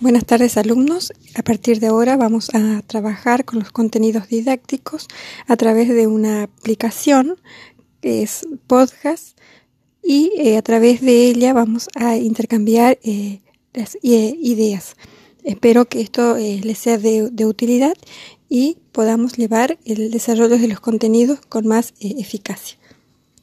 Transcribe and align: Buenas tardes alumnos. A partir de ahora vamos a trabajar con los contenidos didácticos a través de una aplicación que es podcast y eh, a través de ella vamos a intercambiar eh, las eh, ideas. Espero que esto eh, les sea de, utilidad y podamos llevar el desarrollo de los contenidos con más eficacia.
Buenas 0.00 0.26
tardes 0.26 0.56
alumnos. 0.56 1.12
A 1.34 1.42
partir 1.42 1.80
de 1.80 1.88
ahora 1.88 2.16
vamos 2.16 2.50
a 2.54 2.82
trabajar 2.86 3.44
con 3.44 3.58
los 3.58 3.72
contenidos 3.72 4.28
didácticos 4.28 5.08
a 5.48 5.56
través 5.56 5.88
de 5.88 6.06
una 6.06 6.44
aplicación 6.44 7.34
que 8.00 8.22
es 8.22 8.46
podcast 8.68 9.36
y 10.00 10.30
eh, 10.36 10.56
a 10.56 10.62
través 10.62 11.00
de 11.00 11.24
ella 11.24 11.52
vamos 11.52 11.88
a 11.96 12.16
intercambiar 12.16 13.00
eh, 13.02 13.40
las 13.74 13.96
eh, 13.96 14.36
ideas. 14.40 14.94
Espero 15.42 15.86
que 15.86 16.00
esto 16.00 16.36
eh, 16.36 16.60
les 16.62 16.78
sea 16.78 16.96
de, 16.96 17.44
utilidad 17.44 17.94
y 18.48 18.78
podamos 18.92 19.36
llevar 19.36 19.78
el 19.84 20.12
desarrollo 20.12 20.58
de 20.58 20.68
los 20.68 20.78
contenidos 20.78 21.40
con 21.48 21.66
más 21.66 21.92
eficacia. 21.98 22.78